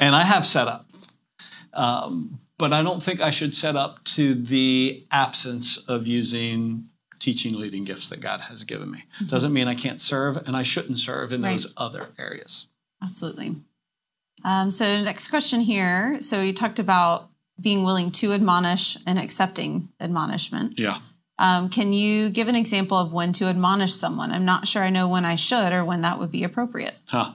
and 0.00 0.14
I 0.16 0.22
have 0.22 0.44
set 0.46 0.66
up, 0.68 0.86
um, 1.72 2.40
but 2.58 2.72
I 2.72 2.82
don't 2.82 3.02
think 3.02 3.20
I 3.20 3.30
should 3.30 3.54
set 3.54 3.76
up 3.76 4.02
to 4.16 4.34
the 4.34 5.06
absence 5.12 5.76
of 5.76 6.06
using 6.08 6.88
teaching 7.20 7.54
leading 7.58 7.84
gifts 7.84 8.08
that 8.08 8.20
God 8.20 8.42
has 8.42 8.64
given 8.64 8.90
me. 8.90 9.04
Doesn't 9.26 9.52
mean 9.52 9.68
I 9.68 9.74
can't 9.74 10.00
serve 10.00 10.36
and 10.38 10.56
I 10.56 10.62
shouldn't 10.62 10.98
serve 10.98 11.32
in 11.32 11.42
Right. 11.42 11.52
those 11.52 11.72
other 11.76 12.08
areas. 12.18 12.66
Absolutely. 13.02 13.56
Um, 14.44 14.70
so, 14.70 14.84
next 15.02 15.28
question 15.28 15.60
here. 15.60 16.20
So, 16.20 16.40
you 16.40 16.52
talked 16.52 16.78
about 16.78 17.28
being 17.60 17.84
willing 17.84 18.10
to 18.12 18.32
admonish 18.32 18.96
and 19.06 19.18
accepting 19.18 19.88
admonishment. 20.00 20.78
Yeah. 20.78 21.00
Um, 21.38 21.68
can 21.68 21.92
you 21.92 22.30
give 22.30 22.48
an 22.48 22.56
example 22.56 22.96
of 22.96 23.12
when 23.12 23.32
to 23.34 23.44
admonish 23.46 23.94
someone? 23.94 24.32
I'm 24.32 24.44
not 24.44 24.66
sure 24.66 24.82
I 24.82 24.90
know 24.90 25.08
when 25.08 25.24
I 25.24 25.36
should 25.36 25.72
or 25.72 25.84
when 25.84 26.02
that 26.02 26.18
would 26.18 26.32
be 26.32 26.42
appropriate. 26.42 26.96
Huh. 27.06 27.32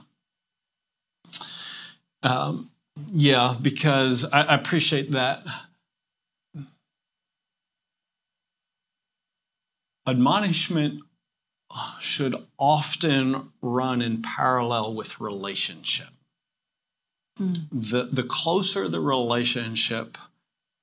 Um, 2.22 2.70
yeah, 3.12 3.54
because 3.60 4.24
I, 4.30 4.42
I 4.42 4.54
appreciate 4.54 5.12
that. 5.12 5.42
Admonishment 10.06 11.00
should 11.98 12.34
often 12.58 13.52
run 13.62 14.02
in 14.02 14.22
parallel 14.22 14.94
with 14.94 15.18
relationship. 15.18 16.08
The, 17.38 18.04
the 18.04 18.22
closer 18.22 18.88
the 18.88 19.00
relationship, 19.00 20.16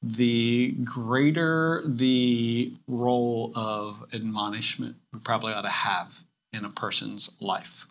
the 0.01 0.75
greater 0.83 1.81
the 1.85 2.73
role 2.87 3.51
of 3.55 4.05
admonishment 4.13 4.95
we 5.13 5.19
probably 5.19 5.53
ought 5.53 5.61
to 5.61 5.69
have 5.69 6.23
in 6.51 6.65
a 6.65 6.69
person's 6.69 7.31
life. 7.39 7.87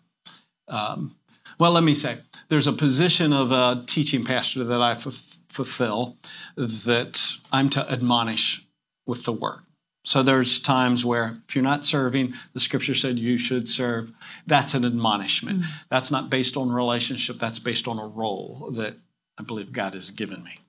Um, 0.67 1.15
well, 1.57 1.71
let 1.71 1.83
me 1.83 1.93
say, 1.93 2.19
there's 2.49 2.67
a 2.67 2.73
position 2.73 3.33
of 3.33 3.51
a 3.51 3.83
teaching 3.87 4.23
pastor 4.23 4.63
that 4.63 4.81
I 4.81 4.91
f- 4.91 5.03
fulfill 5.49 6.17
that 6.55 7.33
I'm 7.51 7.69
to 7.71 7.91
admonish 7.91 8.65
with 9.05 9.23
the 9.23 9.33
word. 9.33 9.61
So 10.03 10.23
there's 10.23 10.59
times 10.59 11.05
where 11.05 11.37
if 11.47 11.55
you're 11.55 11.63
not 11.63 11.85
serving, 11.85 12.33
the 12.53 12.59
scripture 12.59 12.95
said 12.95 13.19
you 13.19 13.37
should 13.37 13.69
serve. 13.69 14.11
That's 14.47 14.73
an 14.73 14.83
admonishment. 14.83 15.65
That's 15.89 16.09
not 16.09 16.29
based 16.29 16.57
on 16.57 16.71
relationship, 16.71 17.37
that's 17.37 17.59
based 17.59 17.87
on 17.87 17.99
a 17.99 18.07
role 18.07 18.71
that 18.73 18.95
I 19.37 19.43
believe 19.43 19.71
God 19.71 19.93
has 19.93 20.09
given 20.09 20.43
me. 20.43 20.59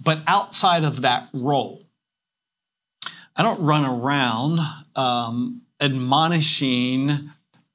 But 0.00 0.20
outside 0.26 0.84
of 0.84 1.02
that 1.02 1.28
role, 1.32 1.86
I 3.36 3.42
don't 3.42 3.62
run 3.62 3.84
around 3.84 4.58
um, 4.96 5.62
admonishing 5.80 7.30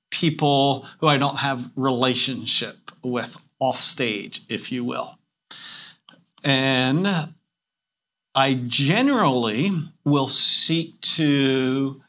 people 0.10 0.86
who 1.00 1.08
I 1.08 1.18
don't 1.18 1.38
have 1.38 1.72
relationship 1.76 2.92
with 3.04 3.44
off 3.60 3.80
stage, 3.80 4.42
if 4.50 4.72
you 4.72 4.84
will. 4.84 5.18
And 6.44 7.34
I 8.38 8.54
generally 8.54 9.72
will 10.06 10.28
seek 10.28 11.02
to 11.02 12.04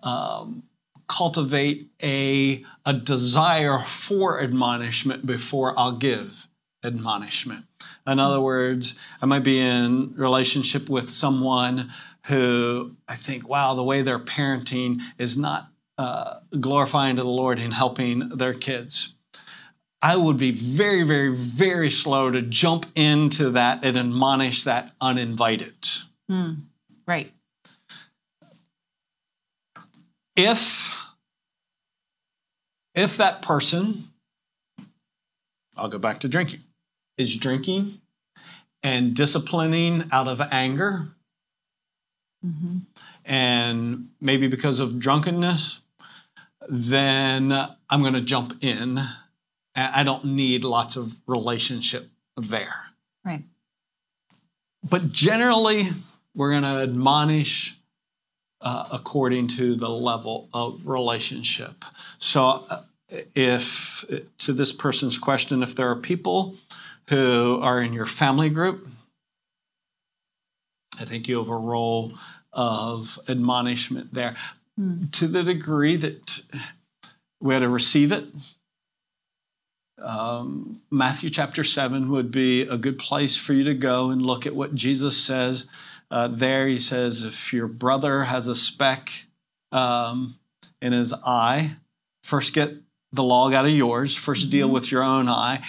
um, 0.00 0.62
cultivate 1.08 1.88
a, 2.00 2.64
a 2.84 2.92
desire 2.92 3.80
for 3.80 4.40
admonishment 4.40 5.26
before 5.26 5.76
I'll 5.76 5.96
give 5.96 6.46
admonishment. 6.84 7.64
In 8.06 8.20
other 8.20 8.40
words, 8.40 8.96
I 9.20 9.26
might 9.26 9.42
be 9.42 9.58
in 9.58 10.14
relationship 10.14 10.88
with 10.88 11.10
someone 11.10 11.90
who 12.26 12.94
I 13.08 13.16
think, 13.16 13.48
wow, 13.48 13.74
the 13.74 13.82
way 13.82 14.02
they're 14.02 14.20
parenting 14.20 15.00
is 15.18 15.36
not 15.36 15.66
uh, 15.98 16.40
glorifying 16.60 17.16
to 17.16 17.22
the 17.22 17.28
Lord 17.28 17.58
in 17.58 17.72
helping 17.72 18.28
their 18.28 18.54
kids. 18.54 19.15
I 20.02 20.16
would 20.16 20.36
be 20.36 20.50
very, 20.50 21.02
very, 21.02 21.34
very 21.34 21.90
slow 21.90 22.30
to 22.30 22.42
jump 22.42 22.86
into 22.94 23.50
that 23.50 23.84
and 23.84 23.96
admonish 23.96 24.64
that 24.64 24.92
uninvited. 25.00 25.74
Hmm, 26.28 26.52
right. 27.06 27.32
If 30.36 30.94
if 32.94 33.16
that 33.16 33.42
person, 33.42 34.10
I'll 35.76 35.88
go 35.88 35.98
back 35.98 36.20
to 36.20 36.28
drinking, 36.28 36.60
is 37.18 37.36
drinking 37.36 37.92
and 38.82 39.14
disciplining 39.14 40.04
out 40.12 40.28
of 40.28 40.40
anger, 40.50 41.08
mm-hmm. 42.44 42.78
and 43.24 44.08
maybe 44.20 44.46
because 44.46 44.80
of 44.80 44.98
drunkenness, 44.98 45.80
then 46.68 47.52
I'm 47.52 48.00
going 48.00 48.14
to 48.14 48.20
jump 48.20 48.62
in. 48.62 49.00
And 49.76 49.94
I 49.94 50.02
don't 50.02 50.24
need 50.24 50.64
lots 50.64 50.96
of 50.96 51.16
relationship 51.26 52.08
there. 52.36 52.86
Right. 53.24 53.44
But 54.82 55.12
generally, 55.12 55.90
we're 56.34 56.50
going 56.50 56.62
to 56.62 56.80
admonish 56.80 57.76
uh, 58.60 58.88
according 58.90 59.48
to 59.48 59.76
the 59.76 59.90
level 59.90 60.48
of 60.52 60.88
relationship. 60.88 61.84
So, 62.18 62.64
uh, 62.70 62.82
if 63.34 64.04
to 64.38 64.52
this 64.52 64.72
person's 64.72 65.18
question, 65.18 65.62
if 65.62 65.76
there 65.76 65.90
are 65.90 65.96
people 65.96 66.56
who 67.08 67.60
are 67.62 67.80
in 67.80 67.92
your 67.92 68.06
family 68.06 68.50
group, 68.50 68.88
I 71.00 71.04
think 71.04 71.28
you 71.28 71.38
have 71.38 71.48
a 71.48 71.56
role 71.56 72.14
of 72.52 73.20
admonishment 73.28 74.14
there 74.14 74.34
to 75.12 75.26
the 75.28 75.42
degree 75.42 75.96
that 75.96 76.40
we 77.40 77.54
had 77.54 77.60
to 77.60 77.68
receive 77.68 78.12
it. 78.12 78.24
Um, 79.98 80.82
Matthew 80.90 81.30
chapter 81.30 81.64
7 81.64 82.10
would 82.10 82.30
be 82.30 82.62
a 82.62 82.76
good 82.76 82.98
place 82.98 83.36
for 83.36 83.52
you 83.52 83.64
to 83.64 83.74
go 83.74 84.10
and 84.10 84.20
look 84.20 84.46
at 84.46 84.54
what 84.54 84.74
Jesus 84.74 85.16
says. 85.16 85.66
Uh, 86.10 86.28
there, 86.28 86.66
he 86.66 86.78
says, 86.78 87.22
if 87.22 87.52
your 87.52 87.66
brother 87.66 88.24
has 88.24 88.46
a 88.46 88.54
speck 88.54 89.10
um, 89.72 90.38
in 90.80 90.92
his 90.92 91.14
eye, 91.24 91.76
first 92.22 92.54
get 92.54 92.72
the 93.12 93.22
log 93.22 93.54
out 93.54 93.64
of 93.64 93.70
yours, 93.70 94.14
1st 94.14 94.50
deal 94.50 94.68
with 94.68 94.92
your 94.92 95.02
own 95.02 95.28
eye. 95.28 95.62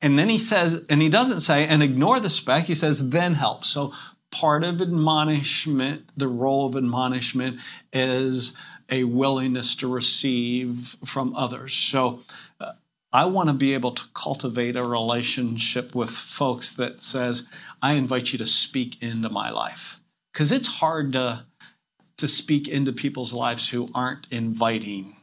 And 0.00 0.18
then 0.18 0.28
he 0.28 0.38
says, 0.38 0.86
and 0.88 1.02
he 1.02 1.08
doesn't 1.08 1.40
say, 1.40 1.66
and 1.66 1.82
ignore 1.82 2.20
the 2.20 2.30
speck, 2.30 2.64
he 2.64 2.74
says, 2.74 3.10
then 3.10 3.34
help. 3.34 3.64
So 3.64 3.92
part 4.30 4.64
of 4.64 4.80
admonishment, 4.80 6.10
the 6.16 6.28
role 6.28 6.66
of 6.66 6.76
admonishment 6.76 7.60
is 7.92 8.56
a 8.90 9.04
willingness 9.04 9.74
to 9.76 9.92
receive 9.92 10.96
from 11.04 11.34
others. 11.36 11.74
So 11.74 12.22
I 13.12 13.24
want 13.24 13.48
to 13.48 13.54
be 13.54 13.74
able 13.74 13.92
to 13.92 14.04
cultivate 14.14 14.76
a 14.76 14.82
relationship 14.82 15.94
with 15.94 16.10
folks 16.10 16.74
that 16.76 17.00
says, 17.00 17.48
I 17.80 17.94
invite 17.94 18.32
you 18.32 18.38
to 18.38 18.46
speak 18.46 19.02
into 19.02 19.30
my 19.30 19.50
life. 19.50 20.00
Because 20.32 20.52
it's 20.52 20.68
hard 20.68 21.14
to, 21.14 21.46
to 22.18 22.28
speak 22.28 22.68
into 22.68 22.92
people's 22.92 23.32
lives 23.32 23.70
who 23.70 23.90
aren't 23.94 24.26
inviting 24.30 25.17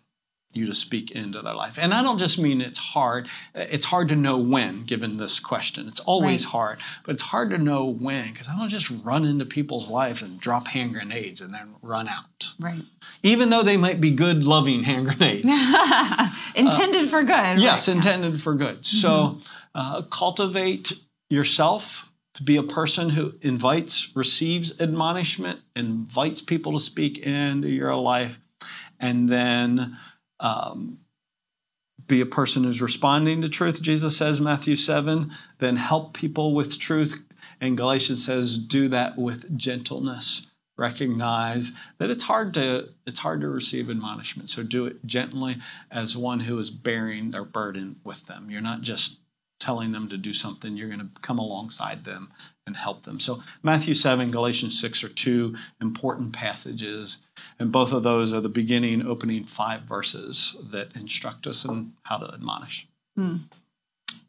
you 0.55 0.65
to 0.65 0.73
speak 0.73 1.11
into 1.11 1.41
their 1.41 1.53
life. 1.53 1.77
And 1.79 1.93
I 1.93 2.01
don't 2.01 2.17
just 2.17 2.39
mean 2.39 2.61
it's 2.61 2.79
hard. 2.79 3.27
It's 3.53 3.85
hard 3.85 4.07
to 4.09 4.15
know 4.15 4.37
when, 4.37 4.83
given 4.83 5.17
this 5.17 5.39
question. 5.39 5.87
It's 5.87 5.99
always 6.01 6.45
right. 6.45 6.51
hard, 6.51 6.79
but 7.03 7.13
it's 7.13 7.23
hard 7.23 7.49
to 7.51 7.57
know 7.57 7.85
when 7.85 8.31
because 8.31 8.47
I 8.47 8.57
don't 8.57 8.69
just 8.69 8.89
run 9.03 9.25
into 9.25 9.45
people's 9.45 9.89
lives 9.89 10.21
and 10.21 10.39
drop 10.39 10.67
hand 10.67 10.93
grenades 10.93 11.41
and 11.41 11.53
then 11.53 11.75
run 11.81 12.07
out. 12.07 12.53
Right. 12.59 12.81
Even 13.23 13.49
though 13.49 13.63
they 13.63 13.77
might 13.77 13.99
be 13.99 14.11
good, 14.11 14.43
loving 14.43 14.83
hand 14.83 15.07
grenades. 15.07 15.43
intended 16.55 17.03
uh, 17.03 17.07
for 17.07 17.23
good. 17.23 17.59
Yes, 17.59 17.87
right? 17.87 17.95
intended 17.95 18.41
for 18.41 18.53
good. 18.53 18.81
Mm-hmm. 18.81 18.97
So 18.97 19.39
uh, 19.73 20.03
cultivate 20.03 20.93
yourself 21.29 22.09
to 22.35 22.43
be 22.43 22.57
a 22.57 22.63
person 22.63 23.11
who 23.11 23.33
invites, 23.41 24.11
receives 24.15 24.79
admonishment, 24.81 25.61
invites 25.75 26.41
people 26.41 26.73
to 26.73 26.79
speak 26.79 27.17
into 27.19 27.73
your 27.73 27.95
life, 27.95 28.37
and 28.99 29.29
then 29.29 29.97
um, 30.39 30.99
be 32.07 32.21
a 32.21 32.25
person 32.25 32.63
who's 32.63 32.81
responding 32.81 33.41
to 33.41 33.49
truth, 33.49 33.81
Jesus 33.81 34.17
says, 34.17 34.41
Matthew 34.41 34.75
7, 34.75 35.31
then 35.59 35.77
help 35.77 36.13
people 36.13 36.53
with 36.53 36.79
truth. 36.79 37.23
And 37.59 37.77
Galatians 37.77 38.25
says, 38.25 38.57
do 38.57 38.87
that 38.89 39.17
with 39.17 39.57
gentleness. 39.57 40.47
Recognize 40.77 41.71
that 41.99 42.09
it's 42.09 42.23
hard 42.23 42.53
to 42.55 42.89
it's 43.07 43.19
hard 43.19 43.39
to 43.39 43.47
receive 43.47 43.89
admonishment. 43.89 44.49
So 44.49 44.61
do 44.61 44.85
it 44.85 45.05
gently 45.05 45.57
as 45.89 46.17
one 46.17 46.41
who 46.41 46.59
is 46.59 46.69
bearing 46.69 47.31
their 47.31 47.45
burden 47.45 48.01
with 48.03 48.25
them. 48.25 48.51
You're 48.51 48.59
not 48.59 48.81
just 48.81 49.21
telling 49.57 49.93
them 49.93 50.09
to 50.09 50.17
do 50.17 50.33
something, 50.33 50.75
you're 50.75 50.89
going 50.89 50.99
to 50.99 51.21
come 51.21 51.39
alongside 51.39 52.03
them 52.03 52.33
and 52.65 52.75
help 52.75 53.03
them. 53.03 53.19
So 53.19 53.43
Matthew 53.61 53.93
7, 53.93 54.31
Galatians 54.31 54.79
6 54.79 55.03
are 55.03 55.09
two 55.09 55.55
important 55.79 56.33
passages 56.33 57.19
and 57.59 57.71
both 57.71 57.93
of 57.93 58.03
those 58.03 58.33
are 58.33 58.41
the 58.41 58.49
beginning, 58.49 59.05
opening 59.05 59.43
five 59.43 59.81
verses 59.81 60.55
that 60.71 60.95
instruct 60.95 61.47
us 61.47 61.65
in 61.65 61.93
how 62.03 62.17
to 62.17 62.33
admonish. 62.33 62.87
Hmm. 63.15 63.37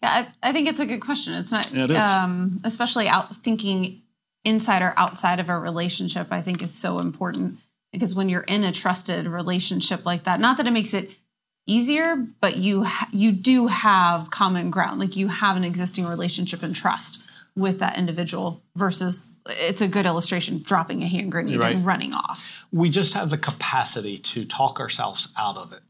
Yeah, 0.03 0.11
I, 0.11 0.29
I, 0.43 0.53
think 0.53 0.69
it's 0.69 0.81
a 0.81 0.87
good 0.87 1.01
question. 1.01 1.35
It's 1.35 1.53
not, 1.53 1.73
it 1.73 1.91
is. 1.91 1.97
Um, 1.97 2.59
especially 2.65 3.09
out 3.09 3.35
thinking 3.37 4.03
inside 4.45 4.83
or 4.83 4.95
outside 4.97 5.41
of 5.41 5.49
a 5.49 5.59
relationship, 5.59 6.29
I 6.31 6.43
think 6.43 6.63
is 6.63 6.75
so 6.75 6.99
important 6.99 7.59
because 7.93 8.15
when 8.15 8.29
you're 8.29 8.43
in 8.43 8.63
a 8.63 8.73
trusted 8.73 9.27
relationship 9.27 10.05
like 10.05 10.25
that, 10.25 10.39
not 10.39 10.59
that 10.59 10.67
it 10.67 10.73
makes 10.73 10.93
it 10.93 11.17
easier, 11.67 12.17
but 12.41 12.57
you 12.57 12.85
ha- 12.85 13.09
you 13.11 13.33
do 13.33 13.67
have 13.67 14.31
common 14.31 14.71
ground. 14.71 15.01
Like 15.01 15.17
you 15.17 15.29
have 15.29 15.57
an 15.57 15.65
existing 15.65 16.07
relationship 16.07 16.63
and 16.63 16.77
trust 16.77 17.23
with 17.57 17.79
that 17.79 17.99
individual 17.99 18.63
versus 18.77 19.39
it's 19.47 19.81
a 19.81 19.89
good 19.89 20.07
illustration 20.07 20.61
dropping 20.63 21.03
a 21.03 21.07
hand 21.07 21.33
grenade 21.33 21.59
right. 21.59 21.75
and 21.75 21.87
running 21.87 22.13
off. 22.13 22.67
We 22.71 22.91
just 22.91 23.15
have 23.15 23.31
the 23.31 23.39
capacity 23.39 24.19
to 24.19 24.45
talk 24.45 24.79
ourselves 24.79 25.33
out 25.39 25.57
of 25.57 25.73
it. 25.73 25.81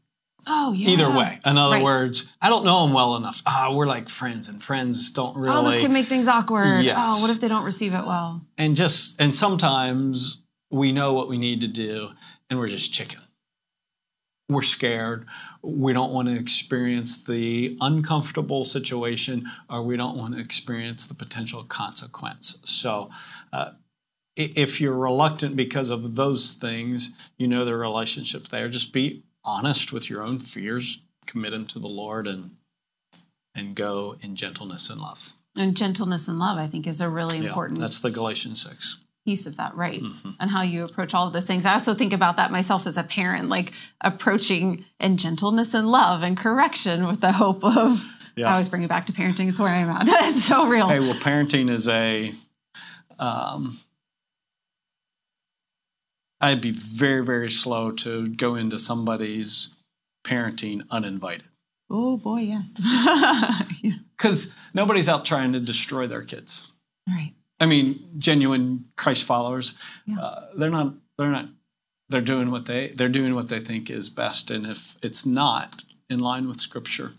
Oh, 0.49 0.71
yeah. 0.71 0.91
Either 0.91 1.09
way. 1.09 1.39
In 1.45 1.57
other 1.57 1.75
right. 1.75 1.83
words, 1.83 2.31
I 2.41 2.47
don't 2.47 2.63
know 2.63 2.85
them 2.85 2.93
well 2.93 3.17
enough. 3.17 3.41
Ah, 3.45 3.73
we're 3.75 3.85
like 3.85 4.07
friends, 4.07 4.47
and 4.47 4.63
friends 4.63 5.11
don't 5.11 5.35
really. 5.35 5.53
Oh, 5.53 5.69
this 5.69 5.83
can 5.83 5.91
make 5.91 6.05
things 6.05 6.29
awkward. 6.29 6.85
Yes. 6.85 6.97
Oh, 6.97 7.21
what 7.21 7.29
if 7.29 7.41
they 7.41 7.49
don't 7.49 7.65
receive 7.65 7.93
it 7.93 8.05
well? 8.05 8.45
And 8.57 8.73
just, 8.73 9.19
and 9.19 9.35
sometimes 9.35 10.41
we 10.71 10.93
know 10.93 11.11
what 11.11 11.27
we 11.27 11.37
need 11.37 11.59
to 11.61 11.67
do, 11.67 12.11
and 12.49 12.57
we're 12.57 12.69
just 12.69 12.93
chicken 12.93 13.19
we're 14.49 14.63
scared. 14.63 15.25
We 15.61 15.93
don't 15.93 16.13
want 16.13 16.29
to 16.29 16.35
experience 16.35 17.21
the 17.21 17.77
uncomfortable 17.81 18.63
situation, 18.63 19.45
or 19.69 19.83
we 19.83 19.97
don't 19.97 20.17
want 20.17 20.35
to 20.35 20.39
experience 20.39 21.05
the 21.05 21.13
potential 21.13 21.63
consequence. 21.63 22.59
So, 22.63 23.09
uh, 23.51 23.71
if 24.35 24.79
you're 24.79 24.95
reluctant 24.95 25.55
because 25.55 25.89
of 25.89 26.15
those 26.15 26.53
things, 26.53 27.31
you 27.37 27.47
know 27.47 27.65
the 27.65 27.75
relationship 27.75 28.43
there. 28.49 28.69
Just 28.69 28.93
be 28.93 29.23
honest 29.43 29.91
with 29.91 30.09
your 30.09 30.21
own 30.21 30.37
fears, 30.37 31.01
commit 31.25 31.51
them 31.51 31.65
to 31.67 31.79
the 31.79 31.87
Lord, 31.87 32.27
and 32.27 32.51
and 33.55 33.75
go 33.75 34.15
in 34.21 34.35
gentleness 34.35 34.89
and 34.89 35.01
love. 35.01 35.33
And 35.57 35.75
gentleness 35.75 36.27
and 36.27 36.37
love, 36.37 36.59
I 36.59 36.67
think, 36.67 36.85
is 36.85 37.01
a 37.01 37.09
really 37.09 37.39
yeah, 37.39 37.47
important. 37.47 37.79
That's 37.79 37.99
the 37.99 38.11
Galatians 38.11 38.61
six 38.61 39.03
piece 39.27 39.45
of 39.45 39.57
that 39.57 39.75
right 39.75 40.01
mm-hmm. 40.01 40.29
and 40.39 40.49
how 40.49 40.61
you 40.61 40.85
approach 40.85 41.13
all 41.13 41.27
of 41.27 41.33
those 41.33 41.45
things. 41.45 41.65
I 41.65 41.73
also 41.73 41.93
think 41.93 42.13
about 42.13 42.37
that 42.37 42.49
myself 42.49 42.87
as 42.87 42.97
a 42.97 43.03
parent 43.03 43.49
like 43.49 43.73
approaching 43.99 44.85
in 45.01 45.17
gentleness 45.17 45.73
and 45.73 45.91
love 45.91 46.23
and 46.23 46.37
correction 46.37 47.05
with 47.05 47.19
the 47.19 47.33
hope 47.33 47.61
of 47.61 48.05
yeah. 48.37 48.47
i 48.47 48.51
always 48.53 48.69
bring 48.69 48.83
it 48.83 48.87
back 48.87 49.05
to 49.07 49.11
parenting 49.11 49.49
it's 49.49 49.59
where 49.59 49.73
i'm 49.73 49.89
at. 49.89 50.07
It's 50.07 50.45
so 50.45 50.69
real. 50.69 50.87
Hey 50.87 51.01
well 51.01 51.13
parenting 51.15 51.69
is 51.69 51.89
a 51.89 52.31
um, 53.19 53.81
i'd 56.39 56.61
be 56.61 56.71
very 56.71 57.21
very 57.21 57.49
slow 57.49 57.91
to 57.91 58.29
go 58.29 58.55
into 58.55 58.79
somebody's 58.79 59.75
parenting 60.25 60.83
uninvited. 60.89 61.47
Oh 61.89 62.15
boy 62.15 62.39
yes. 62.53 62.75
Because 64.17 64.47
yeah. 64.47 64.53
nobody's 64.73 65.09
out 65.09 65.25
trying 65.25 65.51
to 65.51 65.59
destroy 65.59 66.07
their 66.07 66.23
kids. 66.23 66.71
Right 67.09 67.33
I 67.59 67.65
mean, 67.65 68.09
genuine 68.17 68.85
Christ 68.95 69.23
followers. 69.23 69.77
Yeah. 70.05 70.19
Uh, 70.19 70.47
they're 70.55 70.69
not. 70.69 70.93
They're 71.17 71.31
not. 71.31 71.49
They're 72.09 72.21
doing 72.21 72.51
what 72.51 72.65
they. 72.65 72.89
They're 72.89 73.09
doing 73.09 73.35
what 73.35 73.49
they 73.49 73.59
think 73.59 73.89
is 73.89 74.09
best, 74.09 74.51
and 74.51 74.65
if 74.65 74.97
it's 75.01 75.25
not 75.25 75.83
in 76.09 76.19
line 76.19 76.47
with 76.47 76.59
Scripture, 76.59 77.13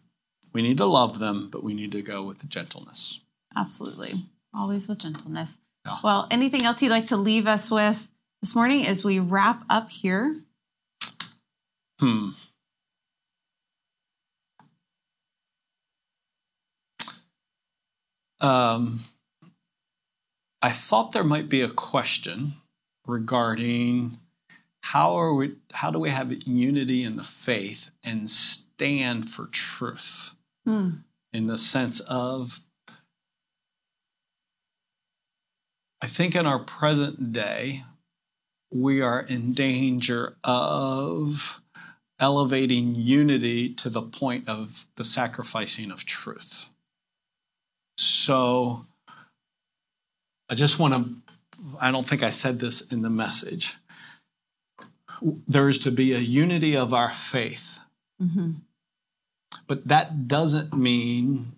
we 0.52 0.62
need 0.62 0.78
to 0.78 0.86
love 0.86 1.18
them, 1.18 1.48
but 1.50 1.62
we 1.62 1.74
need 1.74 1.92
to 1.92 2.02
go 2.02 2.22
with 2.22 2.48
gentleness. 2.48 3.20
Absolutely, 3.56 4.26
always 4.54 4.88
with 4.88 4.98
gentleness. 4.98 5.58
Yeah. 5.84 5.98
Well, 6.02 6.26
anything 6.30 6.62
else 6.62 6.82
you'd 6.82 6.90
like 6.90 7.06
to 7.06 7.16
leave 7.16 7.46
us 7.46 7.70
with 7.70 8.12
this 8.40 8.54
morning 8.54 8.86
as 8.86 9.04
we 9.04 9.18
wrap 9.18 9.64
up 9.68 9.90
here? 9.90 10.42
Hmm. 11.98 12.30
Um 18.40 19.00
I 20.60 20.70
thought 20.70 21.12
there 21.12 21.24
might 21.24 21.48
be 21.48 21.60
a 21.60 21.70
question 21.70 22.54
regarding 23.06 24.18
how 24.82 25.16
are 25.16 25.34
we 25.34 25.56
how 25.72 25.90
do 25.90 25.98
we 25.98 26.10
have 26.10 26.32
unity 26.46 27.02
in 27.02 27.16
the 27.16 27.24
faith 27.24 27.90
and 28.02 28.28
stand 28.28 29.28
for 29.28 29.46
truth 29.46 30.34
hmm. 30.64 30.90
in 31.32 31.46
the 31.46 31.58
sense 31.58 32.00
of 32.00 32.60
I 36.00 36.06
think 36.06 36.34
in 36.34 36.46
our 36.46 36.60
present 36.60 37.32
day 37.32 37.84
we 38.70 39.00
are 39.00 39.20
in 39.20 39.52
danger 39.52 40.36
of 40.44 41.62
elevating 42.20 42.94
unity 42.94 43.72
to 43.74 43.88
the 43.88 44.02
point 44.02 44.48
of 44.48 44.86
the 44.96 45.04
sacrificing 45.04 45.90
of 45.90 46.04
truth. 46.04 46.66
So 47.96 48.86
I 50.48 50.54
just 50.54 50.78
want 50.78 50.94
to, 50.94 51.14
I 51.80 51.90
don't 51.90 52.06
think 52.06 52.22
I 52.22 52.30
said 52.30 52.60
this 52.60 52.80
in 52.92 53.02
the 53.02 53.10
message. 53.10 53.74
There 55.22 55.68
is 55.68 55.78
to 55.80 55.90
be 55.90 56.14
a 56.14 56.18
unity 56.18 56.76
of 56.76 56.94
our 56.94 57.10
faith. 57.10 57.80
Mm-hmm. 58.22 58.52
But 59.66 59.88
that 59.88 60.28
doesn't 60.28 60.74
mean 60.74 61.52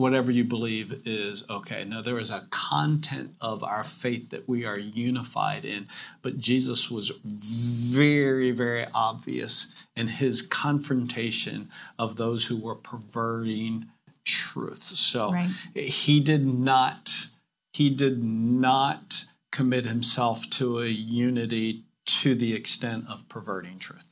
whatever 0.00 0.30
you 0.30 0.44
believe 0.44 1.02
is 1.04 1.44
okay. 1.50 1.84
No, 1.84 2.00
there 2.00 2.18
is 2.18 2.30
a 2.30 2.46
content 2.50 3.34
of 3.40 3.62
our 3.62 3.84
faith 3.84 4.30
that 4.30 4.48
we 4.48 4.64
are 4.64 4.78
unified 4.78 5.64
in. 5.64 5.86
But 6.22 6.38
Jesus 6.38 6.90
was 6.90 7.10
very, 7.22 8.50
very 8.50 8.86
obvious 8.94 9.74
in 9.94 10.08
his 10.08 10.40
confrontation 10.40 11.68
of 11.98 12.16
those 12.16 12.46
who 12.46 12.56
were 12.56 12.74
perverting 12.74 13.88
truth. 14.24 14.78
So 14.78 15.32
right. 15.32 15.50
he 15.74 16.20
did 16.20 16.46
not 16.46 17.26
he 17.72 17.90
did 17.90 18.22
not 18.22 19.24
commit 19.52 19.84
himself 19.84 20.48
to 20.50 20.80
a 20.80 20.86
unity 20.86 21.84
to 22.06 22.34
the 22.34 22.54
extent 22.54 23.04
of 23.08 23.28
perverting 23.28 23.78
truth. 23.78 24.04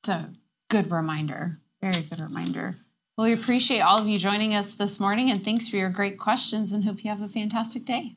It's 0.00 0.08
a 0.08 0.30
good 0.68 0.90
reminder. 0.90 1.58
Very 1.80 2.02
good 2.02 2.20
reminder. 2.20 2.76
Well, 3.16 3.26
we 3.26 3.32
appreciate 3.32 3.80
all 3.80 4.00
of 4.00 4.08
you 4.08 4.18
joining 4.18 4.54
us 4.54 4.74
this 4.74 4.98
morning 4.98 5.30
and 5.30 5.44
thanks 5.44 5.68
for 5.68 5.76
your 5.76 5.90
great 5.90 6.18
questions 6.18 6.72
and 6.72 6.84
hope 6.84 7.04
you 7.04 7.10
have 7.10 7.22
a 7.22 7.28
fantastic 7.28 7.84
day. 7.84 8.16